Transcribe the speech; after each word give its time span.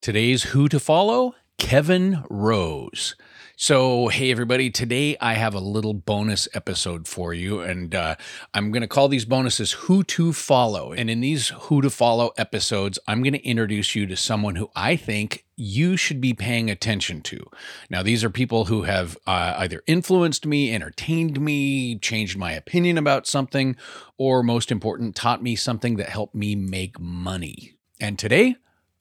Today's 0.00 0.44
Who 0.44 0.68
to 0.68 0.78
Follow 0.78 1.34
Kevin 1.58 2.22
Rose. 2.30 3.16
So, 3.56 4.06
hey, 4.06 4.30
everybody, 4.30 4.70
today 4.70 5.16
I 5.20 5.34
have 5.34 5.54
a 5.54 5.60
little 5.60 5.92
bonus 5.92 6.46
episode 6.54 7.08
for 7.08 7.34
you, 7.34 7.60
and 7.60 7.92
uh, 7.92 8.14
I'm 8.54 8.70
going 8.70 8.82
to 8.82 8.86
call 8.86 9.08
these 9.08 9.24
bonuses 9.24 9.72
Who 9.72 10.04
to 10.04 10.32
Follow. 10.32 10.92
And 10.92 11.10
in 11.10 11.20
these 11.20 11.48
Who 11.48 11.82
to 11.82 11.90
Follow 11.90 12.30
episodes, 12.38 13.00
I'm 13.08 13.24
going 13.24 13.32
to 13.32 13.44
introduce 13.44 13.96
you 13.96 14.06
to 14.06 14.16
someone 14.16 14.54
who 14.54 14.70
I 14.76 14.94
think 14.94 15.44
you 15.56 15.96
should 15.96 16.20
be 16.20 16.32
paying 16.32 16.70
attention 16.70 17.20
to. 17.22 17.50
Now, 17.90 18.04
these 18.04 18.22
are 18.22 18.30
people 18.30 18.66
who 18.66 18.82
have 18.82 19.18
uh, 19.26 19.54
either 19.56 19.82
influenced 19.88 20.46
me, 20.46 20.72
entertained 20.72 21.40
me, 21.40 21.98
changed 21.98 22.38
my 22.38 22.52
opinion 22.52 22.98
about 22.98 23.26
something, 23.26 23.74
or 24.16 24.44
most 24.44 24.70
important, 24.70 25.16
taught 25.16 25.42
me 25.42 25.56
something 25.56 25.96
that 25.96 26.08
helped 26.08 26.36
me 26.36 26.54
make 26.54 27.00
money. 27.00 27.74
And 28.00 28.16
today, 28.16 28.54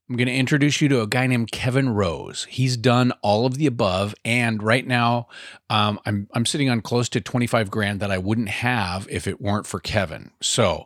I'm 0.10 0.16
going 0.16 0.28
to 0.28 0.34
introduce 0.34 0.80
you 0.80 0.88
to 0.90 1.02
a 1.02 1.08
guy 1.08 1.28
named 1.28 1.52
Kevin 1.52 1.90
Rose. 1.90 2.48
He's 2.50 2.78
done 2.78 3.12
all 3.22 3.46
of 3.46 3.56
the 3.56 3.68
above, 3.68 4.16
and 4.24 4.64
right 4.64 4.88
now, 4.88 5.28
um, 5.70 6.00
I'm 6.06 6.30
I'm 6.34 6.46
sitting 6.46 6.70
on 6.70 6.80
close 6.80 7.10
to 7.10 7.20
25 7.20 7.70
grand 7.70 8.00
that 8.00 8.10
I 8.10 8.18
wouldn't 8.18 8.48
have 8.50 9.06
if 9.10 9.28
it 9.28 9.42
weren't 9.42 9.68
for 9.68 9.82
Kevin. 9.82 10.32
So, 10.42 10.86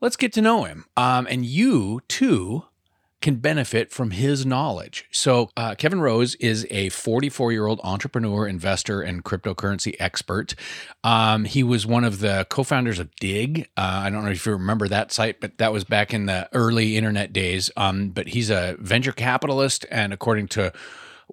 let's 0.00 0.16
get 0.16 0.32
to 0.34 0.42
know 0.42 0.64
him. 0.64 0.86
Um, 0.96 1.26
and 1.28 1.44
you 1.44 2.00
too 2.08 2.64
can 3.20 3.36
benefit 3.36 3.90
from 3.90 4.12
his 4.12 4.46
knowledge. 4.46 5.06
So, 5.10 5.50
uh, 5.56 5.74
Kevin 5.74 6.00
Rose 6.00 6.34
is 6.36 6.66
a 6.70 6.88
44 6.88 7.52
year 7.52 7.66
old 7.66 7.80
entrepreneur, 7.84 8.46
investor, 8.46 9.02
and 9.02 9.24
cryptocurrency 9.24 9.94
expert. 9.98 10.54
Um, 11.04 11.44
he 11.44 11.62
was 11.62 11.86
one 11.86 12.04
of 12.04 12.20
the 12.20 12.46
co 12.48 12.62
founders 12.62 12.98
of 12.98 13.14
Digg. 13.16 13.68
Uh, 13.76 14.02
I 14.04 14.10
don't 14.10 14.24
know 14.24 14.30
if 14.30 14.44
you 14.46 14.52
remember 14.52 14.88
that 14.88 15.12
site, 15.12 15.40
but 15.40 15.58
that 15.58 15.72
was 15.72 15.84
back 15.84 16.14
in 16.14 16.26
the 16.26 16.48
early 16.52 16.96
internet 16.96 17.32
days. 17.32 17.70
Um, 17.76 18.08
but 18.10 18.28
he's 18.28 18.50
a 18.50 18.76
venture 18.78 19.12
capitalist, 19.12 19.86
and 19.90 20.12
according 20.12 20.48
to 20.48 20.72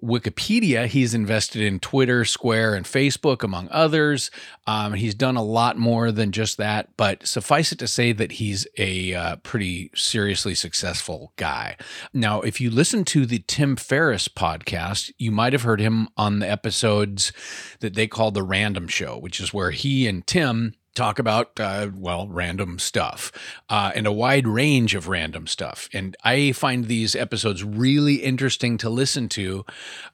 Wikipedia, 0.02 0.86
he's 0.86 1.14
invested 1.14 1.62
in 1.62 1.80
Twitter, 1.80 2.24
Square, 2.24 2.74
and 2.74 2.86
Facebook, 2.86 3.42
among 3.42 3.68
others. 3.70 4.30
Um, 4.66 4.94
he's 4.94 5.14
done 5.14 5.36
a 5.36 5.42
lot 5.42 5.76
more 5.76 6.12
than 6.12 6.32
just 6.32 6.56
that, 6.58 6.96
but 6.96 7.26
suffice 7.26 7.72
it 7.72 7.78
to 7.80 7.88
say 7.88 8.12
that 8.12 8.32
he's 8.32 8.66
a 8.76 9.14
uh, 9.14 9.36
pretty 9.36 9.90
seriously 9.94 10.54
successful 10.54 11.32
guy. 11.36 11.76
Now, 12.12 12.40
if 12.42 12.60
you 12.60 12.70
listen 12.70 13.04
to 13.06 13.26
the 13.26 13.44
Tim 13.46 13.76
Ferriss 13.76 14.28
podcast, 14.28 15.12
you 15.18 15.30
might 15.30 15.52
have 15.52 15.62
heard 15.62 15.80
him 15.80 16.08
on 16.16 16.38
the 16.38 16.48
episodes 16.48 17.32
that 17.80 17.94
they 17.94 18.06
call 18.06 18.30
the 18.30 18.42
Random 18.42 18.88
Show, 18.88 19.18
which 19.18 19.40
is 19.40 19.52
where 19.52 19.70
he 19.70 20.06
and 20.06 20.26
Tim 20.26 20.74
talk 20.98 21.18
about 21.18 21.58
uh, 21.60 21.88
well 21.94 22.26
random 22.28 22.78
stuff 22.78 23.32
uh, 23.68 23.92
and 23.94 24.06
a 24.06 24.12
wide 24.12 24.46
range 24.46 24.94
of 24.94 25.08
random 25.08 25.46
stuff. 25.46 25.88
And 25.92 26.16
i 26.24 26.52
find 26.52 26.86
these 26.86 27.14
episodes 27.14 27.62
really 27.62 28.16
interesting 28.16 28.76
to 28.78 28.90
listen 28.90 29.28
to 29.30 29.64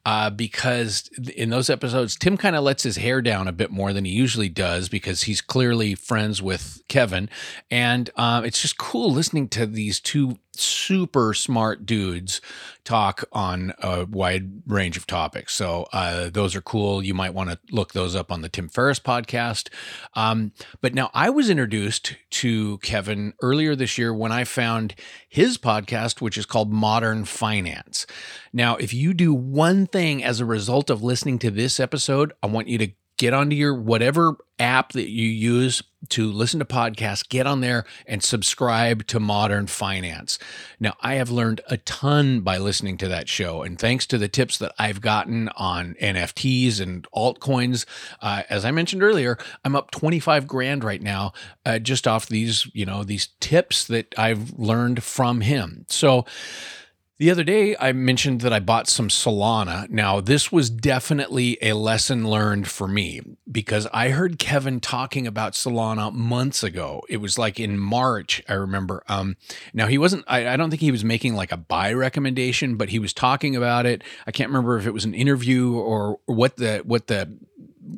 uh, 0.05 0.31
because 0.31 1.09
in 1.37 1.51
those 1.51 1.71
episodes 1.71 2.17
tim 2.17 2.37
kind 2.37 2.55
of 2.55 2.63
lets 2.63 2.83
his 2.83 2.97
hair 2.97 3.23
down 3.23 3.49
a 3.49 3.53
bit 3.53 3.71
more 3.71 3.93
than 3.93 4.05
he 4.05 4.13
usually 4.13 4.49
does 4.49 4.89
because 4.89 5.23
he's 5.23 5.41
clearly 5.41 5.95
friends 5.95 6.43
with 6.43 6.83
kevin. 6.89 7.29
And 7.71 8.11
um, 8.17 8.45
it's 8.45 8.61
just 8.61 8.79
cool 8.79 9.11
listening 9.11 9.48
to 9.48 9.67
these 9.67 10.01
two 10.01 10.39
super 10.61 11.35
smart 11.35 11.87
dudes 11.87 12.41
talk 12.85 13.25
on 13.33 13.73
a 13.79 14.05
wide 14.05 14.63
range 14.67 14.97
of 14.97 15.07
topics. 15.07 15.55
So 15.55 15.87
uh, 15.93 16.31
those 16.31 16.55
are 16.55 16.61
cool. 16.61 17.03
You 17.03 17.15
might 17.15 17.35
want 17.35 17.51
to 17.51 17.59
look 17.71 17.93
those 17.93 18.15
up 18.15 18.31
on 18.31 18.43
the 18.43 18.49
Tim 18.49 18.69
Ferriss 18.69 19.01
podcast. 19.01 19.69
Um, 20.15 20.53
but 20.81 20.95
now 20.95 21.11
I 21.15 21.31
was 21.31 21.51
introduced 21.51 22.17
to 22.31 22.79
Kevin 22.79 23.35
earlier 23.43 23.75
this 23.75 23.97
year 23.97 24.13
when 24.13 24.33
I 24.33 24.45
found 24.45 24.95
his 25.29 25.59
podcast, 25.59 26.21
which 26.21 26.37
is 26.37 26.47
called 26.47 26.73
Modern 26.73 27.25
Finance. 27.25 28.07
Now, 28.53 28.77
if 28.77 28.93
you 28.93 29.15
do 29.15 29.33
one 29.33 29.87
thing 29.87 30.23
as 30.23 30.41
a 30.41 30.45
result 30.45 30.91
of 30.91 31.03
listening 31.03 31.39
to 31.41 31.51
this 31.51 31.81
episode, 31.81 32.33
I 32.43 32.47
want 32.47 32.69
you 32.69 32.79
to 32.79 32.93
get 33.17 33.33
onto 33.33 33.57
your 33.57 33.75
whatever 33.75 34.37
app 34.59 34.92
that 34.92 35.08
you 35.08 35.29
use 35.29 35.83
to 36.11 36.30
listen 36.30 36.58
to 36.61 36.64
podcasts, 36.64 37.29
get 37.29 37.47
on 37.47 37.61
there 37.61 37.85
and 38.07 38.23
subscribe 38.23 39.07
to 39.07 39.19
Modern 39.19 39.67
Finance. 39.67 40.39
Now, 40.79 40.95
I 41.01 41.14
have 41.14 41.30
learned 41.30 41.61
a 41.69 41.79
ton 41.79 42.41
by 42.41 42.58
listening 42.58 42.98
to 42.98 43.08
that 43.08 43.29
show. 43.29 43.63
And 43.63 43.79
thanks 43.79 44.07
to 44.07 44.19
the 44.19 44.29
tips 44.29 44.58
that 44.58 44.75
I've 44.79 45.01
gotten 45.01 45.48
on 45.51 45.95
NFTs 46.01 46.80
and 46.80 47.07
altcoins, 47.14 47.86
uh, 48.20 48.42
as 48.51 48.64
I 48.64 48.70
mentioned 48.70 49.02
earlier, 49.02 49.39
I'm 49.64 49.77
up 49.77 49.91
25 49.91 50.46
grand 50.46 50.85
right 50.85 51.02
now 51.02 51.33
uh, 51.64 51.79
just 51.79 52.07
off 52.07 52.27
these, 52.27 52.69
you 52.75 52.85
know, 52.85 53.02
these 53.02 53.29
tips 53.41 53.86
that 53.86 54.14
I've 54.19 54.52
learned 54.58 55.02
from 55.02 55.41
him. 55.41 55.86
So, 55.89 56.27
the 57.19 57.30
other 57.30 57.45
day, 57.45 57.77
I 57.79 57.92
mentioned 57.92 58.41
that 58.41 58.52
I 58.52 58.58
bought 58.58 58.89
some 58.89 59.08
Solana. 59.08 59.89
Now, 59.89 60.20
this 60.20 60.51
was 60.51 60.69
definitely 60.69 61.57
a 61.63 61.75
lesson 61.75 62.29
learned 62.29 62.67
for 62.67 62.89
me 62.89 63.23
because 63.51 63.86
I 63.92 64.08
heard 64.08 64.41
Kevin 64.41 64.80
talking 64.80 65.25
about 65.25 65.52
Solana 65.52 66.13
months 66.13 66.64
ago. 66.64 67.02
It 67.08 67.19
was 67.19 67.39
like 67.39 67.61
in 67.61 67.79
March, 67.79 68.42
I 68.48 68.55
remember. 68.55 69.05
Um, 69.08 69.36
now, 69.73 69.86
he 69.86 69.97
wasn't, 69.97 70.25
I, 70.27 70.48
I 70.48 70.57
don't 70.57 70.70
think 70.70 70.83
he 70.83 70.91
was 70.91 71.05
making 71.05 71.36
like 71.36 71.52
a 71.52 71.57
buy 71.57 71.92
recommendation, 71.92 72.77
but 72.77 72.89
he 72.89 72.98
was 72.98 73.13
talking 73.13 73.55
about 73.55 73.86
it. 73.86 74.02
I 74.27 74.33
can't 74.33 74.51
remember 74.51 74.77
if 74.77 74.86
it 74.86 74.92
was 74.92 75.05
an 75.05 75.14
interview 75.14 75.73
or 75.73 76.19
what 76.27 76.57
the, 76.57 76.83
what 76.85 77.07
the, 77.07 77.39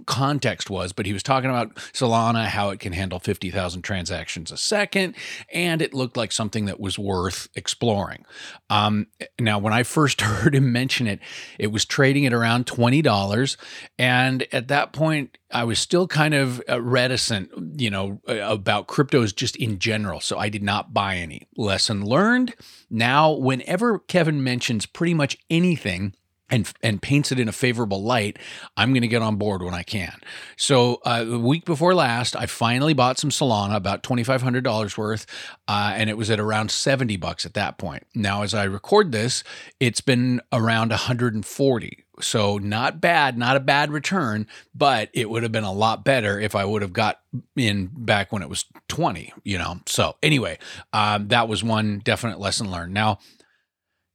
context 0.04 0.70
was, 0.70 0.92
but 0.92 1.06
he 1.06 1.12
was 1.12 1.22
talking 1.22 1.50
about 1.50 1.74
Solana, 1.92 2.46
how 2.46 2.70
it 2.70 2.80
can 2.80 2.92
handle 2.92 3.18
50,000 3.18 3.82
transactions 3.82 4.52
a 4.52 4.56
second, 4.56 5.14
and 5.52 5.80
it 5.80 5.94
looked 5.94 6.16
like 6.16 6.32
something 6.32 6.66
that 6.66 6.80
was 6.80 6.98
worth 6.98 7.48
exploring. 7.54 8.24
Um, 8.70 9.06
now, 9.40 9.58
when 9.58 9.72
I 9.72 9.82
first 9.82 10.20
heard 10.22 10.54
him 10.54 10.72
mention 10.72 11.06
it, 11.06 11.20
it 11.58 11.68
was 11.68 11.84
trading 11.84 12.26
at 12.26 12.32
around 12.32 12.66
$20. 12.66 13.56
And 13.98 14.46
at 14.52 14.68
that 14.68 14.92
point, 14.92 15.38
I 15.50 15.64
was 15.64 15.78
still 15.78 16.06
kind 16.06 16.34
of 16.34 16.60
uh, 16.68 16.80
reticent, 16.80 17.50
you 17.80 17.90
know, 17.90 18.20
about 18.26 18.88
cryptos 18.88 19.34
just 19.34 19.56
in 19.56 19.78
general. 19.78 20.20
So 20.20 20.38
I 20.38 20.48
did 20.48 20.62
not 20.62 20.92
buy 20.92 21.16
any. 21.16 21.46
Lesson 21.56 22.04
learned. 22.04 22.54
Now, 22.90 23.32
whenever 23.32 24.00
Kevin 24.00 24.42
mentions 24.42 24.86
pretty 24.86 25.14
much 25.14 25.38
anything, 25.48 26.14
and 26.50 26.72
and 26.82 27.02
paints 27.02 27.32
it 27.32 27.40
in 27.40 27.48
a 27.48 27.52
favorable 27.52 28.02
light, 28.02 28.38
I'm 28.76 28.92
going 28.92 29.02
to 29.02 29.08
get 29.08 29.22
on 29.22 29.36
board 29.36 29.62
when 29.62 29.74
I 29.74 29.82
can. 29.82 30.16
So 30.56 31.00
uh, 31.04 31.24
the 31.24 31.38
week 31.38 31.64
before 31.64 31.94
last, 31.94 32.36
I 32.36 32.46
finally 32.46 32.94
bought 32.94 33.18
some 33.18 33.30
Solana, 33.30 33.76
about 33.76 34.02
twenty 34.02 34.24
five 34.24 34.42
hundred 34.42 34.64
dollars 34.64 34.96
worth, 34.96 35.26
uh, 35.68 35.92
and 35.94 36.08
it 36.08 36.16
was 36.16 36.30
at 36.30 36.40
around 36.40 36.70
seventy 36.70 37.16
bucks 37.16 37.44
at 37.46 37.54
that 37.54 37.78
point. 37.78 38.04
Now, 38.14 38.42
as 38.42 38.54
I 38.54 38.64
record 38.64 39.12
this, 39.12 39.42
it's 39.80 40.00
been 40.00 40.40
around 40.52 40.90
140. 40.90 42.04
So 42.20 42.56
not 42.56 43.00
bad, 43.00 43.36
not 43.36 43.56
a 43.56 43.60
bad 43.60 43.90
return, 43.90 44.46
but 44.74 45.10
it 45.12 45.28
would 45.28 45.42
have 45.42 45.52
been 45.52 45.64
a 45.64 45.72
lot 45.72 46.02
better 46.02 46.40
if 46.40 46.54
I 46.54 46.64
would 46.64 46.80
have 46.80 46.94
got 46.94 47.20
in 47.56 47.90
back 47.92 48.32
when 48.32 48.42
it 48.42 48.48
was 48.48 48.64
20, 48.88 49.34
you 49.44 49.58
know. 49.58 49.80
So 49.86 50.16
anyway, 50.22 50.58
um, 50.94 51.28
that 51.28 51.46
was 51.48 51.62
one 51.62 52.00
definite 52.02 52.40
lesson 52.40 52.70
learned. 52.70 52.94
Now 52.94 53.18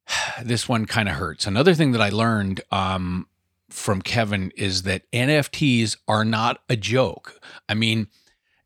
this 0.43 0.67
one 0.67 0.85
kind 0.85 1.09
of 1.09 1.15
hurts. 1.15 1.47
Another 1.47 1.73
thing 1.73 1.91
that 1.91 2.01
I 2.01 2.09
learned 2.09 2.61
um, 2.71 3.27
from 3.69 4.01
Kevin 4.01 4.51
is 4.55 4.83
that 4.83 5.09
NFTs 5.11 5.97
are 6.07 6.25
not 6.25 6.61
a 6.69 6.75
joke. 6.75 7.39
I 7.67 7.73
mean, 7.73 8.07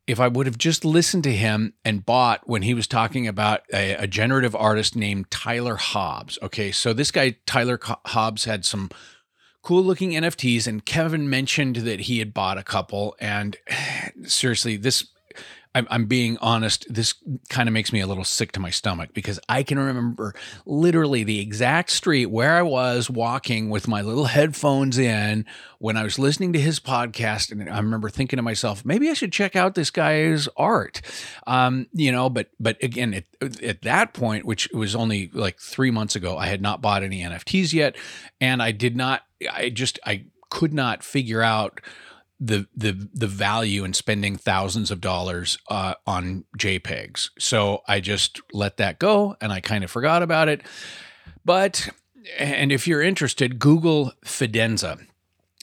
if 0.06 0.20
I 0.20 0.28
would 0.28 0.46
have 0.46 0.58
just 0.58 0.84
listened 0.84 1.24
to 1.24 1.32
him 1.32 1.74
and 1.84 2.06
bought 2.06 2.48
when 2.48 2.62
he 2.62 2.74
was 2.74 2.86
talking 2.86 3.26
about 3.26 3.62
a, 3.72 3.94
a 3.94 4.06
generative 4.06 4.54
artist 4.54 4.94
named 4.94 5.30
Tyler 5.30 5.76
Hobbs. 5.76 6.38
Okay, 6.42 6.70
so 6.70 6.92
this 6.92 7.10
guy, 7.10 7.36
Tyler 7.44 7.78
Hobbs, 7.82 8.44
had 8.44 8.64
some 8.64 8.90
cool 9.62 9.82
looking 9.82 10.12
NFTs, 10.12 10.68
and 10.68 10.84
Kevin 10.84 11.28
mentioned 11.28 11.76
that 11.76 12.00
he 12.00 12.20
had 12.20 12.32
bought 12.32 12.56
a 12.56 12.62
couple. 12.62 13.16
And 13.18 13.56
seriously, 14.24 14.76
this 14.76 15.08
I'm, 15.76 15.86
I'm 15.90 16.06
being 16.06 16.38
honest, 16.38 16.86
this 16.88 17.14
kind 17.50 17.68
of 17.68 17.74
makes 17.74 17.92
me 17.92 18.00
a 18.00 18.06
little 18.06 18.24
sick 18.24 18.52
to 18.52 18.60
my 18.60 18.70
stomach 18.70 19.10
because 19.12 19.38
I 19.46 19.62
can 19.62 19.78
remember 19.78 20.34
literally 20.64 21.22
the 21.22 21.38
exact 21.38 21.90
street 21.90 22.26
where 22.26 22.56
I 22.56 22.62
was 22.62 23.10
walking 23.10 23.68
with 23.68 23.86
my 23.86 24.00
little 24.00 24.24
headphones 24.24 24.96
in 24.96 25.44
when 25.78 25.98
I 25.98 26.02
was 26.02 26.18
listening 26.18 26.54
to 26.54 26.58
his 26.58 26.80
podcast. 26.80 27.52
And 27.52 27.68
I 27.68 27.76
remember 27.76 28.08
thinking 28.08 28.38
to 28.38 28.42
myself, 28.42 28.86
maybe 28.86 29.10
I 29.10 29.12
should 29.12 29.34
check 29.34 29.54
out 29.54 29.74
this 29.74 29.90
guy's 29.90 30.48
art. 30.56 31.02
Um, 31.46 31.88
you 31.92 32.10
know, 32.10 32.30
but, 32.30 32.48
but 32.58 32.82
again, 32.82 33.12
at, 33.12 33.62
at 33.62 33.82
that 33.82 34.14
point, 34.14 34.46
which 34.46 34.70
was 34.72 34.94
only 34.94 35.30
like 35.34 35.60
three 35.60 35.90
months 35.90 36.16
ago, 36.16 36.38
I 36.38 36.46
had 36.46 36.62
not 36.62 36.80
bought 36.80 37.02
any 37.02 37.20
NFTs 37.20 37.74
yet. 37.74 37.96
And 38.40 38.62
I 38.62 38.72
did 38.72 38.96
not, 38.96 39.24
I 39.52 39.68
just, 39.68 39.98
I 40.06 40.24
could 40.48 40.72
not 40.72 41.02
figure 41.02 41.42
out 41.42 41.82
the 42.38 42.66
the 42.76 43.08
the 43.14 43.26
value 43.26 43.84
in 43.84 43.94
spending 43.94 44.36
thousands 44.36 44.90
of 44.90 45.00
dollars 45.00 45.58
uh, 45.68 45.94
on 46.06 46.44
JPEGs. 46.58 47.30
So 47.38 47.82
I 47.88 48.00
just 48.00 48.40
let 48.52 48.76
that 48.76 48.98
go, 48.98 49.36
and 49.40 49.52
I 49.52 49.60
kind 49.60 49.84
of 49.84 49.90
forgot 49.90 50.22
about 50.22 50.48
it. 50.48 50.62
But 51.44 51.88
and 52.38 52.72
if 52.72 52.86
you're 52.86 53.02
interested, 53.02 53.58
Google 53.58 54.12
Fidenza. 54.24 55.06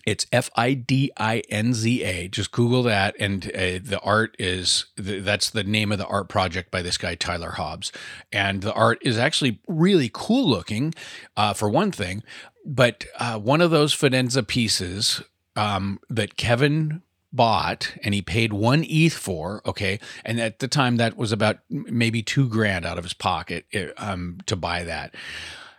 It's 0.06 0.26
F 0.34 0.50
I 0.58 0.74
D 0.74 1.12
I 1.16 1.44
N 1.50 1.74
Z 1.74 2.04
A. 2.04 2.28
Just 2.28 2.52
Google 2.52 2.84
that, 2.84 3.16
and 3.22 3.46
uh, 3.56 3.80
the 3.82 4.02
art 4.04 4.36
is 4.38 4.88
that's 4.98 5.50
the 5.50 5.64
name 5.64 5.94
of 5.94 5.98
the 5.98 6.06
art 6.08 6.28
project 6.28 6.72
by 6.72 6.82
this 6.82 6.98
guy 6.98 7.16
Tyler 7.16 7.52
Hobbs, 7.52 7.90
and 8.30 8.62
the 8.64 8.74
art 8.74 9.00
is 9.02 9.18
actually 9.18 9.62
really 9.66 10.10
cool 10.12 10.46
looking, 10.46 10.94
uh, 11.38 11.54
for 11.54 11.70
one 11.70 11.94
thing. 11.94 12.22
But 12.66 13.06
uh, 13.18 13.40
one 13.40 13.62
of 13.62 13.72
those 13.72 13.96
Fidenza 13.96 14.46
pieces 14.46 15.22
um, 15.56 16.00
that 16.10 16.38
Kevin 16.38 17.02
bought 17.34 17.96
and 18.04 18.14
he 18.14 18.22
paid 18.22 18.54
one 18.54 18.86
ETH 18.88 19.14
for, 19.14 19.62
okay, 19.66 20.00
and 20.24 20.40
at 20.40 20.60
the 20.60 20.68
time 20.68 20.98
that 20.98 21.18
was 21.18 21.32
about 21.32 21.58
maybe 21.70 22.22
two 22.22 22.48
grand 22.48 22.86
out 22.86 22.98
of 22.98 23.04
his 23.04 23.14
pocket 23.14 23.66
eh, 23.74 23.90
um, 23.98 24.38
to 24.46 24.56
buy 24.56 24.84
that. 24.84 25.16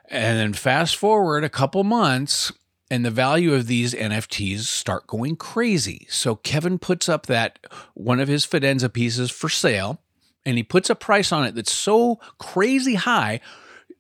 And 0.09 0.38
then 0.38 0.53
fast 0.53 0.97
forward 0.97 1.44
a 1.44 1.49
couple 1.49 1.82
months, 1.85 2.53
and 2.91 3.05
the 3.05 3.11
value 3.11 3.55
of 3.55 3.67
these 3.67 3.94
NFTs 3.94 4.61
start 4.61 5.06
going 5.06 5.37
crazy. 5.37 6.06
So 6.11 6.37
Kevin 6.37 6.79
puts 6.79 7.09
up 7.09 7.27
that 7.27 7.59
one 7.94 8.20
of 8.20 8.29
his 8.29 8.44
Fidenza 8.44 8.93
pieces 8.93 9.31
for 9.31 9.49
sale, 9.49 10.00
and 10.44 10.59
he 10.59 10.62
puts 10.62 10.91
a 10.91 10.94
price 10.94 11.32
on 11.32 11.44
it 11.44 11.55
that's 11.55 11.73
so 11.73 12.20
crazy 12.38 12.94
high 12.94 13.41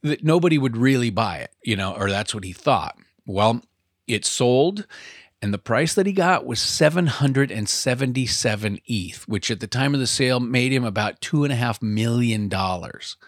that 0.02 0.22
nobody 0.22 0.58
would 0.58 0.76
really 0.76 1.08
buy 1.08 1.38
it, 1.38 1.50
you 1.62 1.76
know, 1.76 1.94
or 1.94 2.10
that's 2.10 2.34
what 2.34 2.44
he 2.44 2.52
thought. 2.52 2.98
Well, 3.26 3.62
it 4.06 4.26
sold 4.26 4.86
and 5.44 5.52
the 5.52 5.58
price 5.58 5.92
that 5.92 6.06
he 6.06 6.14
got 6.14 6.46
was 6.46 6.58
777 6.58 8.80
ETH, 8.86 9.28
which 9.28 9.50
at 9.50 9.60
the 9.60 9.66
time 9.66 9.92
of 9.92 10.00
the 10.00 10.06
sale 10.06 10.40
made 10.40 10.72
him 10.72 10.84
about 10.84 11.20
two 11.20 11.44
and 11.44 11.52
a 11.52 11.56
half 11.56 11.82
million 11.82 12.48
dollars. 12.48 13.18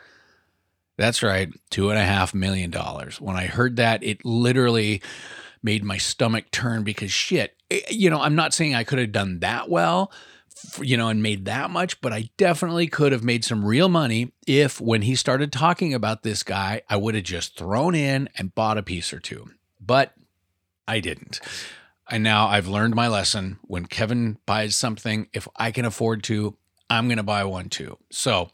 That's 0.96 1.22
right, 1.22 1.52
two 1.68 1.90
and 1.90 1.98
a 1.98 2.04
half 2.06 2.32
million 2.32 2.70
dollars. 2.70 3.20
When 3.20 3.36
I 3.36 3.44
heard 3.44 3.76
that, 3.76 4.02
it 4.02 4.24
literally 4.24 5.02
made 5.62 5.84
my 5.84 5.98
stomach 5.98 6.50
turn 6.50 6.84
because 6.84 7.12
shit, 7.12 7.54
eh, 7.70 7.80
you 7.90 8.08
know, 8.08 8.22
I'm 8.22 8.34
not 8.34 8.54
saying 8.54 8.74
I 8.74 8.84
could 8.84 8.98
have 8.98 9.12
done 9.12 9.40
that 9.40 9.68
well, 9.68 10.10
you 10.80 10.96
know, 10.96 11.08
and 11.08 11.22
made 11.22 11.44
that 11.44 11.68
much, 11.68 12.00
but 12.00 12.14
I 12.14 12.30
definitely 12.38 12.86
could 12.86 13.12
have 13.12 13.24
made 13.24 13.44
some 13.44 13.62
real 13.62 13.90
money 13.90 14.32
if 14.46 14.80
when 14.80 15.02
he 15.02 15.16
started 15.16 15.52
talking 15.52 15.92
about 15.92 16.22
this 16.22 16.42
guy, 16.42 16.80
I 16.88 16.96
would 16.96 17.14
have 17.14 17.24
just 17.24 17.58
thrown 17.58 17.94
in 17.94 18.30
and 18.38 18.54
bought 18.54 18.78
a 18.78 18.82
piece 18.82 19.12
or 19.12 19.20
two. 19.20 19.50
But 19.78 20.14
I 20.88 21.00
didn't. 21.00 21.40
And 22.08 22.22
now 22.22 22.46
I've 22.46 22.68
learned 22.68 22.94
my 22.94 23.08
lesson. 23.08 23.58
When 23.62 23.86
Kevin 23.86 24.38
buys 24.46 24.76
something, 24.76 25.28
if 25.32 25.48
I 25.56 25.70
can 25.72 25.84
afford 25.84 26.22
to, 26.24 26.56
I'm 26.88 27.08
going 27.08 27.16
to 27.16 27.24
buy 27.24 27.44
one 27.44 27.68
too. 27.68 27.98
So, 28.10 28.50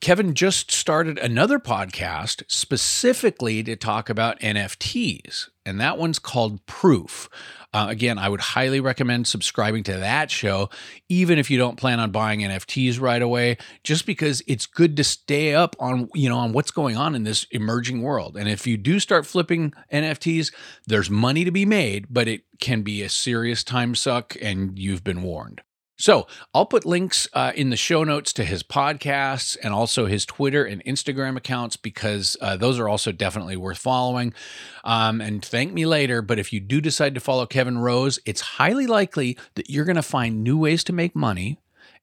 Kevin 0.00 0.34
just 0.34 0.70
started 0.70 1.18
another 1.18 1.58
podcast 1.58 2.42
specifically 2.48 3.62
to 3.62 3.76
talk 3.76 4.10
about 4.10 4.38
NFTs, 4.40 5.48
and 5.64 5.80
that 5.80 5.96
one's 5.96 6.18
called 6.18 6.64
Proof. 6.66 7.28
Uh, 7.72 7.86
again, 7.88 8.18
I 8.18 8.28
would 8.28 8.40
highly 8.40 8.80
recommend 8.80 9.26
subscribing 9.26 9.82
to 9.84 9.96
that 9.96 10.30
show, 10.30 10.70
even 11.08 11.38
if 11.38 11.50
you 11.50 11.58
don't 11.58 11.76
plan 11.76 12.00
on 12.00 12.10
buying 12.10 12.40
NFTs 12.40 13.00
right 13.00 13.22
away, 13.22 13.56
just 13.84 14.06
because 14.06 14.42
it's 14.46 14.66
good 14.66 14.96
to 14.96 15.04
stay 15.04 15.54
up 15.54 15.76
on 15.78 16.08
you 16.14 16.28
know 16.28 16.38
on 16.38 16.52
what's 16.52 16.70
going 16.70 16.96
on 16.96 17.14
in 17.14 17.24
this 17.24 17.46
emerging 17.50 18.02
world. 18.02 18.36
And 18.36 18.48
if 18.48 18.66
you 18.66 18.76
do 18.76 19.00
start 19.00 19.26
flipping 19.26 19.72
NFTs, 19.92 20.52
there's 20.86 21.10
money 21.10 21.44
to 21.44 21.50
be 21.50 21.64
made, 21.64 22.06
but 22.10 22.28
it 22.28 22.42
can 22.60 22.82
be 22.82 23.02
a 23.02 23.08
serious 23.08 23.64
time 23.64 23.94
suck, 23.94 24.36
and 24.42 24.78
you've 24.78 25.04
been 25.04 25.22
warned. 25.22 25.62
So 25.96 26.26
I'll 26.52 26.66
put 26.66 26.84
links 26.84 27.26
uh, 27.32 27.52
in 27.54 27.70
the 27.70 27.76
show 27.76 28.04
notes 28.04 28.32
to 28.34 28.44
his 28.44 28.62
podcasts 28.62 29.56
and 29.62 29.72
also 29.72 30.06
his 30.06 30.26
Twitter 30.26 30.64
and 30.64 30.84
Instagram 30.84 31.36
accounts 31.36 31.76
because 31.76 32.36
uh, 32.40 32.56
those 32.56 32.78
are 32.78 32.88
also 32.88 33.12
definitely 33.12 33.56
worth 33.56 33.78
following. 33.78 34.34
Um, 34.84 35.20
and 35.20 35.42
thank 35.42 35.72
me 35.72 35.86
later. 35.86 36.20
But 36.20 36.38
if 36.38 36.52
you 36.52 36.60
do 36.60 36.80
decide 36.80 37.14
to 37.14 37.20
follow 37.20 37.46
Kevin 37.46 37.78
Rose, 37.78 38.18
it's 38.26 38.42
highly 38.42 38.86
likely 38.86 39.38
that 39.54 39.70
you're 39.70 39.86
going 39.86 39.96
to 39.96 40.02
find 40.02 40.44
new 40.44 40.58
ways 40.58 40.84
to 40.84 40.92
make 40.92 41.16
money 41.16 41.58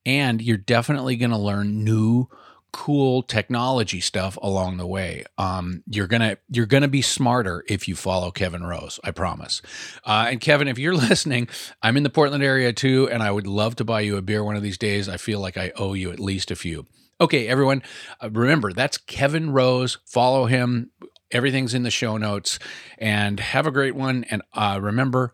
and 0.06 0.42
you're 0.42 0.58
definitely 0.58 1.16
going 1.16 1.32
to 1.32 1.38
learn 1.38 1.84
new 1.84 2.28
cool 2.74 3.24
technology 3.24 4.02
stuff 4.02 4.38
along 4.42 4.78
the 4.78 4.88
way. 4.88 5.24
Um, 5.38 5.84
you're 5.88 6.08
gonna 6.08 6.38
you're 6.50 6.66
gonna 6.66 6.90
be 6.90 7.02
smarter 7.02 7.64
if 7.70 7.88
you 7.88 7.96
follow 7.96 8.32
Kevin 8.32 8.64
Rose. 8.64 9.00
I 9.04 9.12
promise. 9.12 9.62
Uh, 10.04 10.26
and 10.30 10.42
Kevin, 10.42 10.68
if 10.68 10.78
you're 10.78 10.96
listening, 11.10 11.48
I'm 11.82 11.96
in 11.96 12.04
the 12.04 12.10
Portland 12.10 12.44
area 12.44 12.74
too, 12.74 13.08
and 13.10 13.24
I 13.24 13.32
would 13.32 13.48
love 13.48 13.78
to 13.78 13.86
buy 13.86 14.02
you 14.02 14.18
a 14.18 14.22
beer 14.22 14.44
one 14.44 14.58
of 14.58 14.64
these 14.64 14.78
days. 14.78 15.08
I 15.08 15.16
feel 15.18 15.40
like 15.40 15.56
I 15.56 15.72
owe 15.78 15.94
you 15.94 16.12
at 16.12 16.20
least 16.20 16.52
a 16.52 16.56
few. 16.56 16.86
Okay, 17.22 17.48
everyone, 17.48 17.84
uh, 18.22 18.30
remember 18.32 18.74
that's 18.74 18.98
Kevin 18.98 19.52
Rose. 19.52 20.00
Follow 20.06 20.46
him. 20.46 20.90
Everything's 21.32 21.74
in 21.74 21.84
the 21.84 21.92
show 21.92 22.18
notes. 22.18 22.60
And 22.98 23.40
have 23.40 23.66
a 23.66 23.72
great 23.72 23.96
one. 23.96 24.26
And 24.30 24.42
uh, 24.54 24.80
remember, 24.82 25.32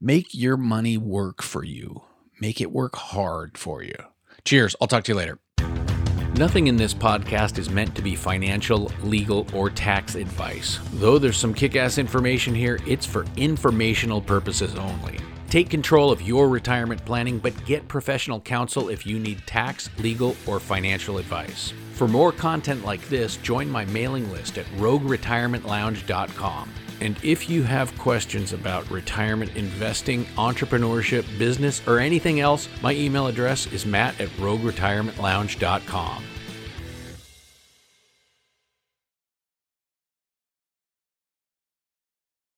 make 0.00 0.28
your 0.32 0.56
money 0.56 0.96
work 0.96 1.42
for 1.42 1.64
you. 1.64 2.02
Make 2.40 2.60
it 2.60 2.70
work 2.70 2.96
hard 2.96 3.56
for 3.58 3.82
you. 3.82 3.96
Cheers. 4.44 4.76
I'll 4.80 4.86
talk 4.86 5.04
to 5.04 5.12
you 5.12 5.16
later. 5.16 5.38
Nothing 6.36 6.66
in 6.66 6.76
this 6.76 6.92
podcast 6.92 7.58
is 7.58 7.70
meant 7.70 7.94
to 7.94 8.02
be 8.02 8.16
financial, 8.16 8.90
legal, 9.04 9.46
or 9.54 9.70
tax 9.70 10.16
advice. 10.16 10.80
Though 10.94 11.16
there's 11.16 11.36
some 11.36 11.54
kick 11.54 11.76
ass 11.76 11.96
information 11.96 12.56
here, 12.56 12.80
it's 12.88 13.06
for 13.06 13.24
informational 13.36 14.20
purposes 14.20 14.74
only. 14.74 15.20
Take 15.48 15.70
control 15.70 16.10
of 16.10 16.20
your 16.20 16.48
retirement 16.48 17.04
planning, 17.04 17.38
but 17.38 17.64
get 17.66 17.86
professional 17.86 18.40
counsel 18.40 18.88
if 18.88 19.06
you 19.06 19.20
need 19.20 19.46
tax, 19.46 19.88
legal, 19.98 20.34
or 20.44 20.58
financial 20.58 21.18
advice. 21.18 21.72
For 21.92 22.08
more 22.08 22.32
content 22.32 22.84
like 22.84 23.08
this, 23.08 23.36
join 23.36 23.70
my 23.70 23.84
mailing 23.84 24.28
list 24.32 24.58
at 24.58 24.66
rogueretirementlounge.com. 24.78 26.68
And 27.00 27.16
if 27.22 27.48
you 27.50 27.62
have 27.62 27.96
questions 27.98 28.52
about 28.52 28.90
retirement 28.90 29.54
investing, 29.56 30.24
entrepreneurship, 30.36 31.24
business, 31.38 31.86
or 31.86 31.98
anything 31.98 32.40
else, 32.40 32.68
my 32.82 32.92
email 32.92 33.26
address 33.26 33.66
is 33.72 33.84
matt 33.86 34.20
at 34.20 34.28
rogueretirementlounge.com. 34.30 36.24